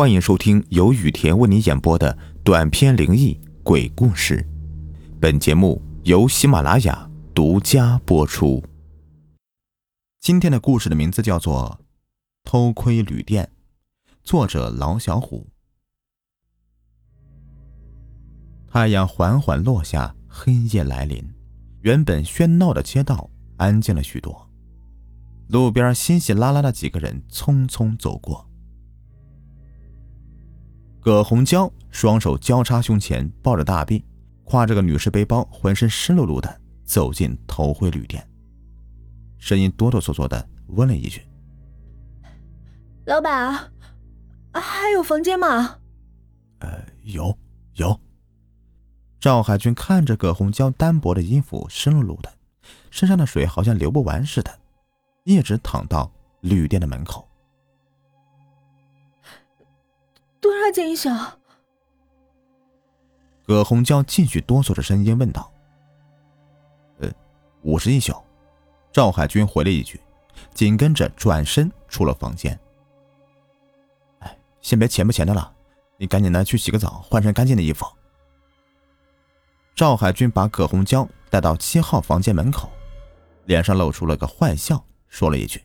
[0.00, 4.42] 欢迎收听由雨田为你演播的短篇灵异鬼故事。
[5.20, 8.64] 本节目由喜马拉雅独家播出。
[10.18, 11.78] 今天的故事的名字叫做
[12.50, 13.44] 《偷窥旅店》，
[14.24, 15.46] 作者老小虎。
[18.68, 21.22] 太阳缓缓落下，黑夜来临，
[21.82, 23.28] 原本喧闹的街道
[23.58, 24.48] 安静了许多。
[25.48, 28.49] 路边稀稀拉拉的几个人匆匆走过。
[31.00, 34.04] 葛红娇双手交叉胸前，抱着大臂，
[34.44, 38.28] 挎着个女士背包，浑身湿漉漉的走进头盔旅店，
[39.38, 41.22] 声音哆哆嗦嗦的问了一句
[43.06, 43.72] ：“老板，
[44.52, 45.78] 还有房间吗
[46.60, 47.34] ？”“呃，有，
[47.76, 47.98] 有。”
[49.18, 52.30] 赵海军看着葛红娇单薄的衣服，湿漉漉的，
[52.90, 54.50] 身上的水好像流不完似的，
[55.24, 56.12] 一直躺到
[56.42, 57.26] 旅店的门口。
[60.70, 61.08] 多少钱一宿？
[63.44, 65.52] 葛红娇继续哆嗦着声音问道
[67.00, 67.10] ：“呃，
[67.62, 68.14] 五十一宿。”
[68.92, 70.00] 赵海军回了一句，
[70.54, 72.58] 紧跟着转身出了房间。
[74.20, 75.52] 哎，先别钱不钱的了，
[75.96, 77.84] 你赶紧的去洗个澡，换身干净的衣服。
[79.74, 82.70] 赵海军把葛红娇带到七号房间门口，
[83.46, 85.64] 脸上露出了个坏笑，说了一句：“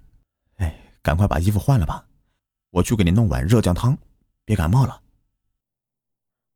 [0.57, 2.03] 哎，赶快把衣服换了吧，
[2.71, 3.95] 我去给你弄碗热姜汤。”
[4.45, 5.01] 别感冒了。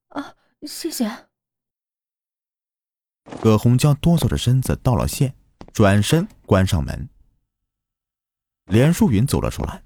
[0.10, 1.10] 啊，谢谢。
[3.42, 5.34] 葛红娇哆嗦着身子道了谢，
[5.74, 7.10] 转身关上门。
[8.66, 9.84] 连淑云走了出来，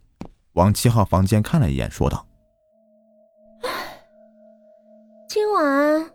[0.53, 2.27] 往七号房间看了一眼，说道
[5.29, 6.11] ：“今晚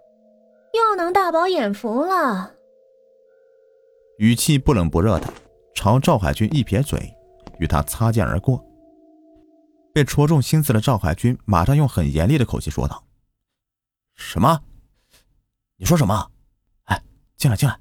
[0.74, 2.54] 又能大饱眼福了。”
[4.18, 5.32] 语气不冷不热的
[5.74, 7.14] 朝赵海军一撇嘴，
[7.58, 8.62] 与他擦肩而过。
[9.98, 13.04] 被戳中心思的赵海军马上用很严厉的口气说道
[14.14, 14.62] ：“什么？
[15.74, 16.30] 你说什么？
[16.84, 17.02] 哎，
[17.36, 17.80] 进来，进来！”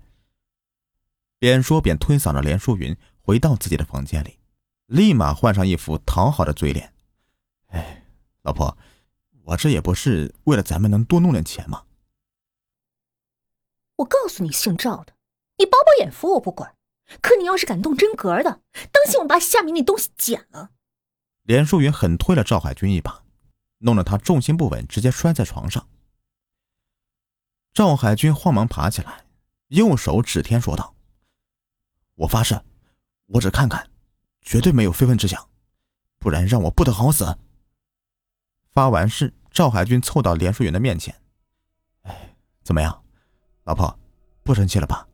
[1.37, 4.39] 边说边推搡着连淑云回到自己的房间里，
[4.87, 6.91] 立马换上一副讨好的嘴脸
[7.69, 8.03] ：“哎，
[8.41, 8.75] 老婆，
[9.43, 11.83] 我这也不是为了咱们能多弄点钱吗？”
[13.97, 15.13] 我告诉你，姓赵的，
[15.59, 16.75] 你饱饱眼福我不管，
[17.21, 18.61] 可你要是敢动真格的，
[18.91, 20.71] 当心我把下面那东西剪了！
[21.47, 23.23] 连淑云狠推了赵海军一把，
[23.77, 25.87] 弄得他重心不稳，直接摔在床上。
[27.73, 29.25] 赵海军慌忙爬起来，
[29.69, 30.93] 右手指天说道
[32.15, 32.61] ：“我发誓，
[33.27, 33.89] 我只看看，
[34.41, 35.49] 绝对没有非分之想，
[36.19, 37.37] 不然让我不得好死。”
[38.75, 41.15] 发完誓，赵海军凑到连淑云的面前
[42.03, 43.05] ：“哎，怎么样，
[43.63, 43.97] 老婆，
[44.43, 45.07] 不生气了吧？”“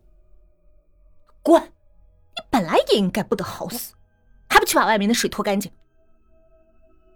[1.43, 1.61] 滚！
[1.61, 3.93] 你本来也应该不得好死，
[4.49, 5.71] 还不去把外面的水拖干净？”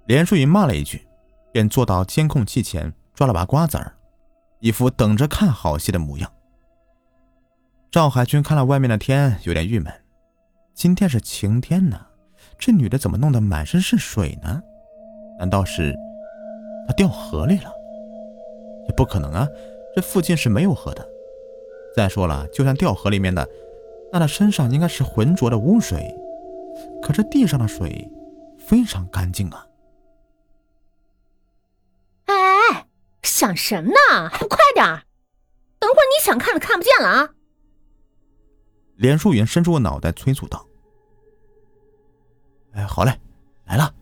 [0.08, 1.06] 连淑云骂了一句，
[1.52, 3.94] 便坐到监控器前抓了把瓜子儿，
[4.62, 6.32] 一副等着看好戏的模样。
[7.92, 9.94] 赵海军看了外面的天，有点郁闷。
[10.74, 12.00] 今天是晴天呢，
[12.58, 14.62] 这女的怎么弄得满身是水呢？
[15.38, 15.94] 难道是
[16.88, 17.70] 她掉河里了？
[18.88, 19.46] 也不可能啊，
[19.94, 21.06] 这附近是没有河的。
[21.94, 23.46] 再说了，就算掉河里面的，
[24.14, 26.16] 那她身上应该是浑浊的污水，
[27.04, 28.10] 可这地上的水
[28.58, 29.67] 非常干净啊。
[33.38, 34.30] 想什么呢？
[34.32, 34.84] 还不快点！
[35.78, 37.30] 等会儿你想看的看不见了啊！
[38.96, 40.66] 连淑云伸出脑袋催促道
[42.74, 43.16] ：“哎，好嘞，
[43.66, 43.94] 来了。”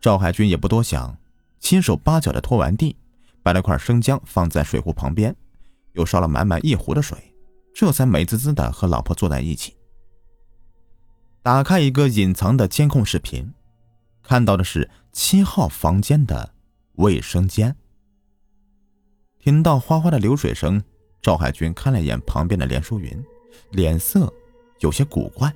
[0.00, 1.18] 赵海军也不多想，
[1.58, 2.96] 亲手八脚的拖完地，
[3.42, 5.34] 摆了块生姜放在水壶旁边，
[5.94, 7.34] 又烧了满满一壶的水，
[7.74, 9.76] 这才美滋滋的和老婆坐在一起。
[11.42, 13.52] 打开一个隐藏的监控视频，
[14.22, 16.54] 看到的是七号房间的
[16.94, 17.76] 卫生间。
[19.48, 20.78] 听到哗哗的流水声，
[21.22, 23.24] 赵海军看了一眼旁边的连淑云，
[23.70, 24.30] 脸色
[24.80, 25.50] 有些古怪。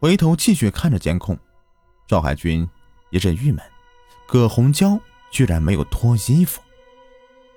[0.00, 1.38] 回头继续看着监控，
[2.08, 2.66] 赵海军
[3.10, 3.62] 一阵郁闷：
[4.26, 4.98] 葛红娇
[5.30, 6.62] 居然没有脱衣服，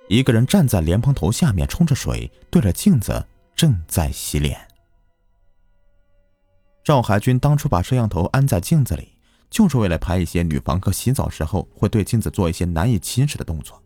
[0.09, 3.25] 一个人站在莲蓬头下面冲着水，对着镜子
[3.55, 4.59] 正在洗脸。
[6.83, 9.13] 赵海军当初把摄像头安在镜子里。
[9.49, 13.81] 就是为了拍一些女房客洗澡时候会对镜子做一些难以启齿的动作。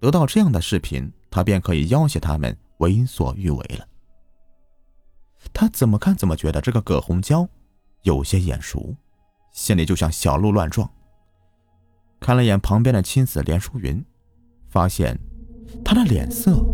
[0.00, 3.86] 得到这样的视频，他便可以要挟他们为所欲为了。
[5.52, 7.48] 他怎么看怎么觉得这个葛红娇
[8.02, 8.94] 有些眼熟，
[9.52, 10.90] 心里就像小鹿乱撞。
[12.18, 14.04] 看了眼旁边的妻子连淑云，
[14.68, 15.18] 发现
[15.84, 16.64] 她的脸色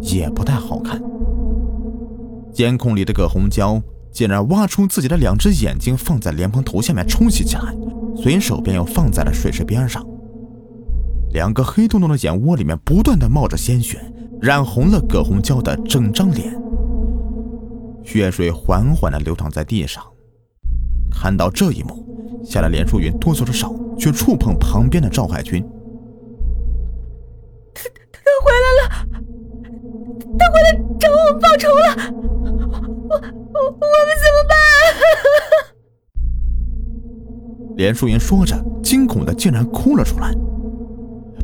[0.00, 1.02] 也不太好看。
[2.52, 3.82] 监控里的葛红娇。
[4.12, 7.76] 竟然挖出自己的两只眼睛，放在莲蓬头下面冲洗起来，
[8.16, 10.02] 随手便又放在了水池边上。
[11.36, 14.00] 两个黑洞洞的眼窝里面不断的冒着鲜血，
[14.40, 16.50] 染红了葛红娇的整张脸。
[18.02, 20.02] 血水缓缓的流淌在地上。
[21.10, 25.62] 看到这一幕，吓得连淑云哆嗦着手去触碰旁边的赵海军。
[27.74, 28.88] 他他回来了，
[30.38, 31.96] 他回来找我们报仇了，
[33.10, 34.56] 我我我们怎么办？
[37.76, 40.32] 连淑云说着，惊恐的竟然哭了出来。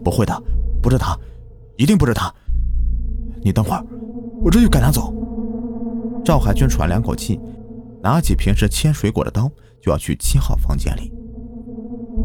[0.02, 0.42] 不会的，
[0.82, 1.16] 不是他，
[1.76, 2.32] 一定不是他。
[3.42, 3.84] 你等会儿，
[4.42, 5.12] 我这就赶他走。
[6.24, 7.40] 赵海军喘两口气，
[8.02, 9.50] 拿起平时切水果的刀，
[9.80, 11.12] 就要去七号房间里。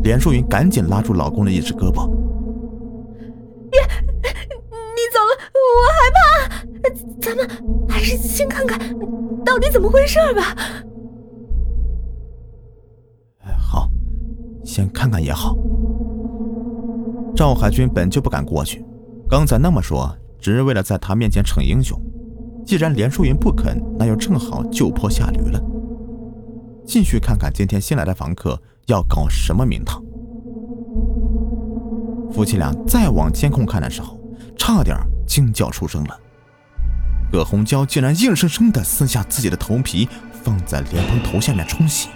[0.03, 2.07] 连淑云赶紧拉住老公的一只胳膊
[3.71, 6.21] ：“别，你走了，我害怕。
[7.19, 7.49] 咱们
[7.89, 8.79] 还是先看看
[9.43, 10.55] 到底怎么回事吧。”
[13.57, 13.89] 好，
[14.63, 15.57] 先看看也好。
[17.37, 18.83] 赵海军本就不敢过去，
[19.29, 20.11] 刚才那么说，
[20.41, 21.95] 只是为了在他面前逞英雄。
[22.65, 25.61] 既然连淑云不肯，那就正好就坡下驴了。
[26.83, 30.03] 继续看看今天新来的房客要搞什么名堂。
[32.31, 34.19] 夫妻俩再往监控看的时候，
[34.57, 34.97] 差点
[35.27, 36.19] 惊叫出声了。
[37.31, 42.09] 葛红娇竟然硬生生地撕下自己的头皮，放在莲蓬头下面冲洗，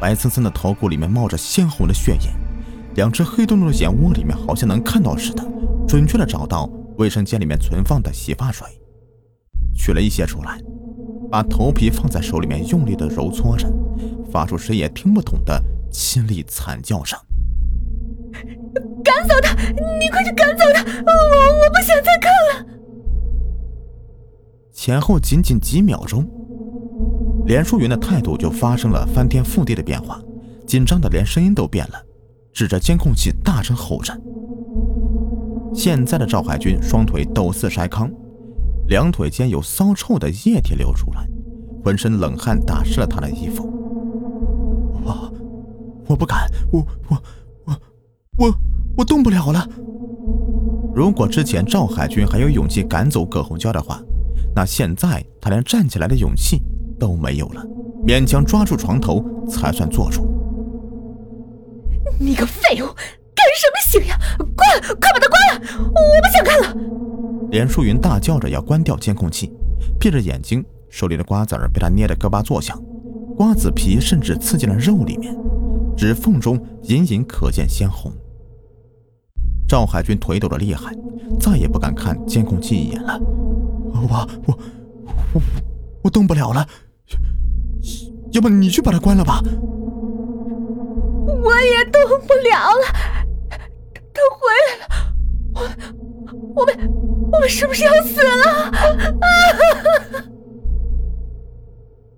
[0.00, 2.30] 白森森的头骨里面冒着鲜红的血液，
[2.94, 5.44] 两只黑洞洞的眼窝里面好像能看到似的，
[5.88, 6.68] 准确的找到
[6.98, 8.66] 卫生间里面存放的洗发水。
[9.74, 10.58] 取了一些出来，
[11.30, 13.66] 把头皮放在手里面，用力的揉搓着，
[14.30, 15.60] 发出谁也听不懂的
[15.90, 17.18] 凄厉惨叫声。
[19.02, 19.54] 赶走他！
[19.98, 20.82] 你快去赶走他！
[20.82, 21.12] 我
[21.64, 22.66] 我不想再看了。
[24.72, 26.26] 前后仅仅几秒钟，
[27.46, 30.20] 连淑云的态度就发生了翻天覆地的变化，
[30.66, 32.02] 紧张的连声音都变了，
[32.52, 34.12] 指着监控器大声吼着。
[35.74, 38.10] 现在的赵海军双腿抖似筛糠。
[38.88, 41.26] 两腿间有骚臭的液体流出来，
[41.82, 43.64] 浑身冷汗打湿了他的衣服。
[45.04, 45.32] 我，
[46.08, 47.22] 我不敢，我我
[47.64, 47.80] 我
[48.38, 48.54] 我
[48.98, 49.66] 我动不了了。
[50.94, 54.02] 如果之前赵海军还有勇气赶走葛红娇的话，
[54.54, 56.60] 那现在他连站起来的勇气
[56.98, 57.64] 都没有了，
[58.04, 60.28] 勉强抓住床头才算坐住。
[62.22, 62.86] 你个废物，
[63.34, 64.16] 干什么行呀？
[64.54, 66.76] 关，快把它关了，我不想看了。
[67.50, 69.52] 连淑云大叫着要关掉监控器，
[69.98, 72.80] 闭着眼睛，手里的瓜子儿被他捏得咯巴作响，
[73.36, 75.36] 瓜子皮甚至刺进了肉里面，
[75.96, 78.12] 指缝中隐隐可见鲜红。
[79.68, 80.94] 赵海军腿抖得厉害，
[81.40, 83.18] 再也不敢看监控器一眼了。
[83.20, 84.58] 我我
[85.32, 85.42] 我
[86.04, 86.64] 我动不了了，
[88.30, 89.42] 要不你去把它关了吧？
[91.42, 92.84] 我也动不了了，
[94.14, 94.84] 他回来了，
[95.54, 95.58] 我
[96.54, 96.72] 我们。
[97.32, 98.70] 我们是不是要死了？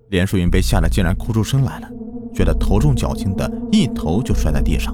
[0.08, 1.88] 连淑云被吓得竟然哭出声来了，
[2.34, 4.92] 觉得头重脚轻的，一头就摔在地上。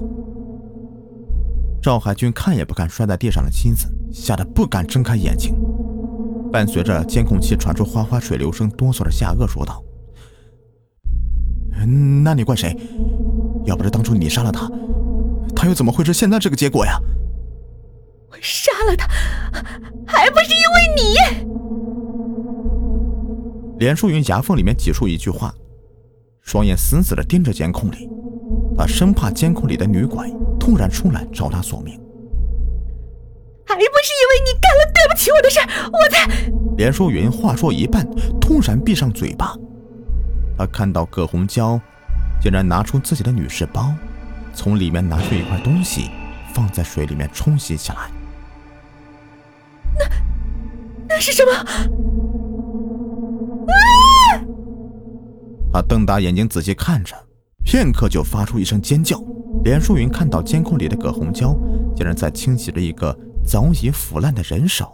[1.81, 5.55] 赵海军看也不看摔在地上的妻子，吓得不敢睁开眼睛。
[6.51, 9.83] 伴随着监控器传出哗哗水流声，哆嗦着下颚说道
[12.23, 12.77] ：“那你怪谁？
[13.71, 14.69] 要不是当初你杀了他，
[15.55, 16.99] 他又怎么会是现在这个结果呀？”
[18.29, 19.07] 我杀了他，
[20.05, 21.15] 还不是因为你！
[23.79, 25.55] 连淑云牙缝里面挤出一句话，
[26.41, 28.09] 双眼死死的盯着监控里，
[28.77, 31.97] 他生怕监控里的女鬼突然出来找他索命。
[33.65, 35.61] 还不是因为你干了对不起我的事
[35.93, 36.27] 我才……
[36.75, 38.05] 连淑云话说一半，
[38.41, 39.55] 突然闭上嘴巴。
[40.57, 41.79] 他看到葛红娇
[42.41, 43.93] 竟然拿出自己的女士包，
[44.53, 46.09] 从里面拿出一块东西，
[46.53, 48.09] 放在水里面冲洗起来。
[49.99, 50.05] 那
[51.07, 51.51] 那是什么？
[53.67, 54.41] 啊！
[55.71, 57.15] 他瞪大眼睛仔细看着，
[57.63, 59.21] 片刻就发出一声尖叫。
[59.63, 61.55] 连淑云看到监控里的葛红娇，
[61.95, 64.91] 竟然在清洗着一个早已腐烂的人手，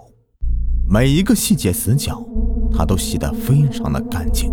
[0.89, 2.21] 每一个细节死角，
[2.69, 4.51] 他都洗得非常的干净。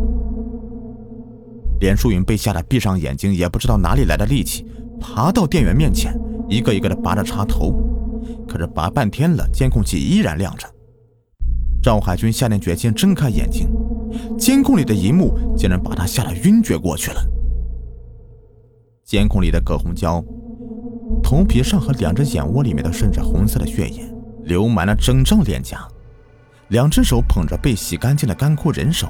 [1.84, 4.66] 连淑云被吓得闭上眼睛，也不知道哪里来的力气，
[4.98, 7.74] 爬到店员面前，一个一个的拔着插头。
[8.48, 10.66] 可是拔半天了，监控器依然亮着。
[11.82, 13.68] 赵海军下定决心睁开眼睛，
[14.38, 17.20] 监控里的一幕竟然把他吓得晕厥过去了。
[19.04, 20.24] 监控里的葛红娇，
[21.22, 24.10] 头皮上和两只眼窝里面都渗着红色的血液，
[24.44, 25.86] 流满了整张脸颊，
[26.68, 29.06] 两只手捧着被洗干净的干枯人手，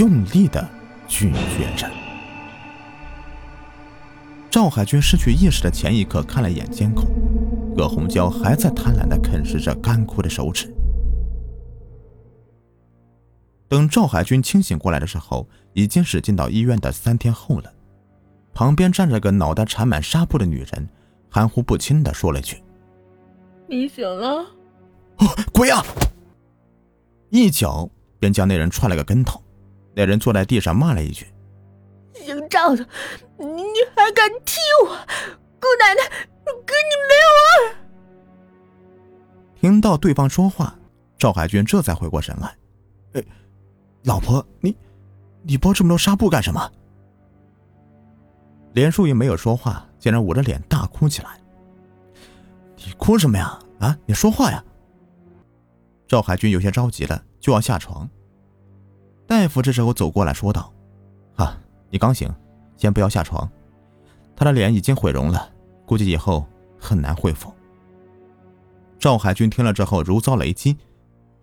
[0.00, 0.68] 用力的
[1.06, 1.88] 咀嚼着。
[4.50, 7.04] 赵海军失去意识的前一刻，看了一眼监控，
[7.76, 10.72] 葛红娇还在贪婪地啃食着干枯的手指。
[13.68, 17.72] 等赵海军清醒过来的时候，已经是进到医院的三天后了。
[18.54, 20.88] 旁边站着个脑袋缠满纱布的女人，
[21.28, 22.56] 含糊不清地说了一句
[23.68, 24.44] ：“你醒了。
[25.18, 25.84] ”“哦，鬼啊！”
[27.28, 27.88] 一脚
[28.18, 29.40] 便将那人踹了个跟头。
[29.94, 31.26] 那人坐在地上骂了一句。
[32.14, 32.86] 姓赵的，
[33.38, 33.62] 你
[33.94, 34.90] 还敢踢我？
[35.60, 36.10] 姑奶奶，
[36.44, 37.76] 跟你没完！
[39.60, 40.76] 听到对方说话，
[41.16, 42.56] 赵海军这才回过神来。
[43.14, 43.24] 哎，
[44.04, 44.76] 老婆，你，
[45.42, 46.70] 你包这么多纱布干什么？
[48.72, 51.40] 连淑云没有说话，竟然捂着脸大哭起来。
[52.76, 53.58] 你哭什么呀？
[53.78, 54.64] 啊，你说话呀！
[56.06, 58.08] 赵海军有些着急了，就要下床。
[59.26, 60.72] 大夫这时候走过来说道
[61.36, 61.56] ：“啊。”
[61.90, 62.30] 你刚醒，
[62.78, 63.46] 先不要下床。
[64.34, 65.52] 他的脸已经毁容了，
[65.84, 66.46] 估计以后
[66.78, 67.52] 很难恢复。
[68.98, 70.76] 赵海军听了之后如遭雷击：“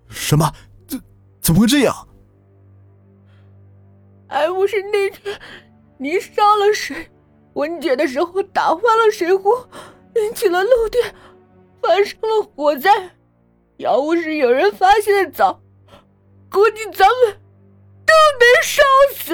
[0.10, 0.52] 什么？
[0.88, 1.00] 怎
[1.40, 1.94] 怎么会这样？
[4.28, 5.40] 还不是那天
[5.98, 7.10] 你烧了水，
[7.54, 9.52] 温姐的时候打翻了水壶，
[10.16, 11.14] 引起了漏电，
[11.82, 12.90] 发生了火灾。
[13.78, 15.62] 要不是有人发现早，
[16.50, 17.38] 估计咱们
[18.06, 18.82] 都得烧
[19.14, 19.34] 死。”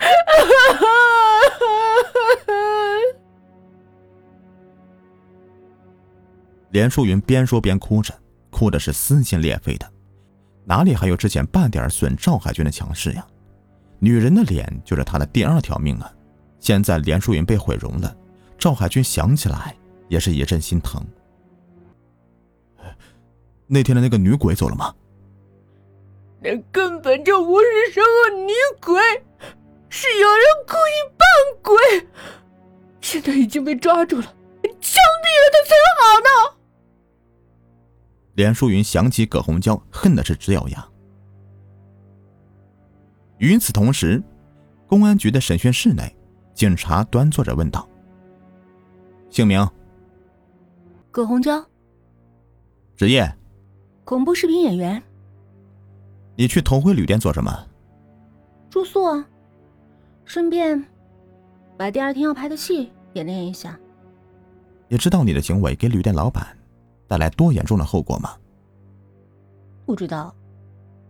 [6.70, 8.14] 连淑云边说边哭着，
[8.50, 9.86] 哭的是撕心裂肺的，
[10.64, 13.26] 哪里还有之前半点损赵海军的强势呀？
[13.98, 16.10] 女人的脸就是她的第二条命啊！
[16.58, 18.16] 现在连淑云被毁容了，
[18.56, 19.76] 赵海军想起来
[20.08, 21.04] 也是一阵心疼。
[23.66, 24.94] 那天的那个女鬼走了吗？
[26.40, 29.02] 那根本就不是什么女鬼。
[29.90, 31.26] 是有人故意扮
[31.62, 32.08] 鬼，
[33.00, 34.32] 现在已经被抓住了，枪
[34.62, 36.56] 毙了他才好呢。
[38.34, 40.88] 连淑云想起葛红娇，恨的是直咬牙。
[43.38, 44.22] 与此同时，
[44.86, 46.16] 公安局的审讯室内，
[46.54, 47.86] 警察端坐着问道
[49.28, 49.68] ：“姓名？
[51.10, 51.62] 葛红娇。
[52.96, 53.28] 职业？
[54.04, 55.02] 恐怖视频演员。
[56.36, 57.66] 你去同辉旅店做什么？
[58.70, 59.26] 住宿啊。”
[60.32, 60.80] 顺便
[61.76, 63.76] 把第二天要拍的戏演练一下。
[64.86, 66.56] 也知道你的行为给旅店老板
[67.08, 68.36] 带来多严重的后果吗？
[69.84, 70.32] 不知道。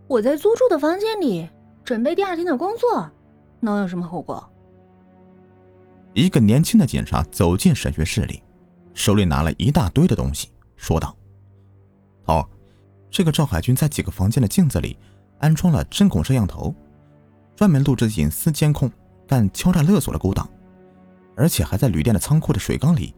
[0.07, 1.47] 我在租住的房间里
[1.83, 3.07] 准备第二天的工作，
[3.59, 4.43] 能有什么后果？
[6.15, 8.41] 一个年轻的警察走进审讯室里，
[8.95, 11.15] 手里拿了一大堆的东西，说道
[12.25, 12.43] ：“头，
[13.11, 14.97] 这个赵海军在几个房间的镜子里
[15.37, 16.73] 安装了针孔摄像头，
[17.55, 18.91] 专门录制隐私监控。”
[19.31, 20.45] 干敲诈勒索的勾当，
[21.37, 23.15] 而且还在旅店的仓库的水缸里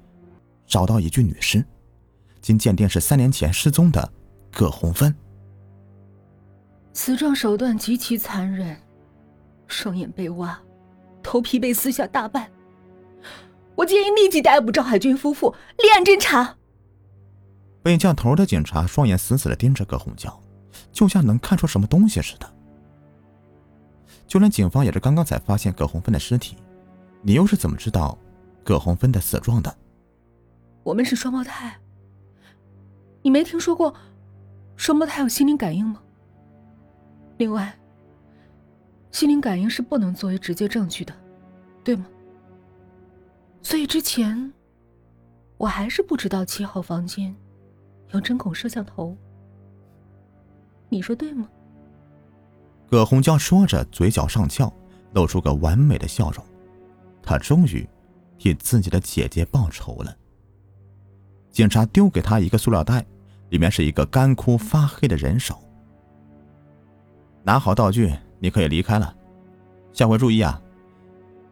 [0.68, 1.66] 找到一具女尸，
[2.40, 4.14] 经鉴定是三年前失踪的
[4.52, 5.12] 葛红芬。
[6.94, 8.80] 死状手段极其残忍，
[9.66, 10.56] 双眼被挖，
[11.24, 12.48] 头皮被撕下大半。
[13.74, 16.56] 我建议立即逮捕赵海军夫妇，立案侦查。
[17.82, 20.40] 被叫头的警察双眼死死地盯着葛红娇，
[20.92, 22.53] 就像能看出什么东西似的。
[24.28, 26.58] 就连警方也是刚刚才发现葛红芬的尸体，
[27.22, 28.18] 你又是怎么知道
[28.64, 29.76] 葛红芬的死状的？
[30.84, 31.80] 我们是双胞胎，
[33.22, 33.94] 你没听说过
[34.76, 36.02] 双胞胎有心灵感应吗？
[37.38, 37.74] 另外，
[39.12, 41.14] 心灵感应是不能作为直接证据的，
[41.84, 42.06] 对吗？
[43.62, 44.52] 所以之前
[45.58, 47.34] 我还是不知道七号房间
[48.12, 49.16] 有针孔摄像头，
[50.90, 51.48] 你说对吗？
[52.94, 54.72] 葛红娇说着，嘴角上翘，
[55.14, 56.46] 露出个完美的笑容。
[57.24, 57.90] 她终于
[58.38, 60.16] 替自己的姐姐报仇了。
[61.50, 63.04] 警察丢给他一个塑料袋，
[63.50, 65.60] 里面是一个干枯发黑的人手。
[67.42, 69.12] 拿好道具，你可以离开了。
[69.92, 70.62] 下回注意啊，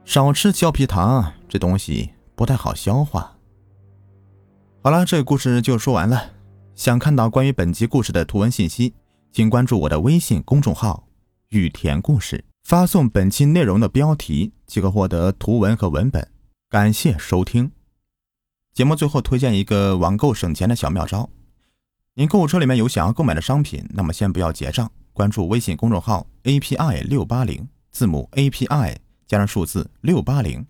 [0.05, 3.36] 少吃胶皮糖，这东西不太好消化。
[4.83, 6.33] 好了，这个故事就说完了。
[6.75, 8.93] 想看到关于本集故事的图文信息，
[9.31, 11.07] 请关注我的微信公众号。
[11.51, 16.25] 雨田故事，发送本期内容的标题即可获得图文和文本。
[16.70, 17.74] 感谢收听。
[18.74, 21.29] 节目最后推荐一个网购省钱的小妙招：
[22.13, 28.96] 您购物车里面有想要购买的商品，那么先不要结账，关注微信公众号 API 六八零，字母 API
[29.27, 30.65] 加上数字六八零，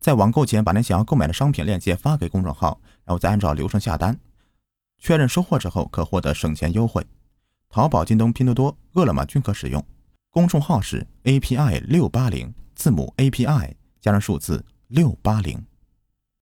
[0.00, 4.18] 在网购前把您想要购买的商品链接发给公众号，然后再按照流程下单，
[4.98, 7.06] 确认收货之后可获得省钱优惠。
[7.68, 9.86] 淘宝、京东、拼多多、饿了么均可使用。
[10.36, 15.64] 公众号是 API 六八零，字母 API 加上数字六八零。